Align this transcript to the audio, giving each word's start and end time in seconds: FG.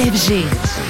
FG. 0.00 0.89